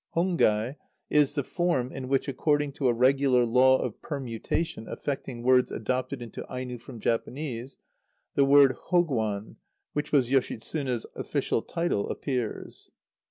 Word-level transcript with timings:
Hongai 0.15 0.77
is 1.11 1.35
the 1.35 1.43
form 1.43 1.91
in 1.91 2.07
which, 2.07 2.27
according 2.27 2.71
to 2.71 2.87
a 2.87 2.93
regular 2.93 3.45
law 3.45 3.77
of 3.77 4.01
permutation 4.01 4.87
affecting 4.89 5.43
words 5.43 5.69
adopted 5.69 6.23
into 6.23 6.43
Aino 6.51 6.79
from 6.79 6.99
Japanese, 6.99 7.77
the 8.33 8.43
word 8.43 8.75
Hõgwan, 8.89 9.57
which 9.93 10.11
was 10.11 10.31
Yoshitsune's 10.31 11.05
official 11.15 11.61
title, 11.61 12.09
appears! 12.09 12.89